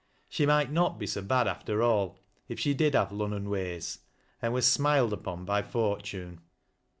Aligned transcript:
She 0.29 0.47
might 0.47 0.71
not 0.71 0.97
be 0.97 1.05
so 1.05 1.21
bad 1.21 1.47
after 1.47 1.83
all, 1.83 2.17
if 2.47 2.59
she 2.59 2.73
did 2.73 2.95
have" 2.95 3.11
Lunnon 3.11 3.51
ways," 3.51 3.99
and 4.41 4.51
was 4.51 4.65
si 4.65 4.81
died 4.81 5.11
apon 5.11 5.45
by 5.45 5.61
Fortiine. 5.61 6.39